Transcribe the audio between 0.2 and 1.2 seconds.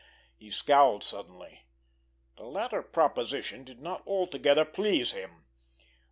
He scowled